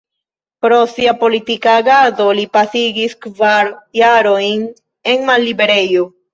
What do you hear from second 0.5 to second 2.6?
Pro sia politika agado, li